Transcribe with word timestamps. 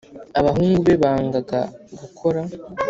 Abahungu 0.39 0.79
be 0.87 0.95
bangaga 1.03 1.59
gukora. 1.99 2.41